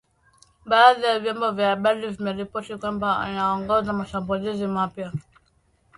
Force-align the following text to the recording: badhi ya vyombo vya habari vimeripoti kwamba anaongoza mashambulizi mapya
badhi 0.65 1.03
ya 1.03 1.19
vyombo 1.19 1.51
vya 1.51 1.67
habari 1.69 2.09
vimeripoti 2.09 2.75
kwamba 2.77 3.19
anaongoza 3.19 3.93
mashambulizi 3.93 4.67
mapya 4.67 5.11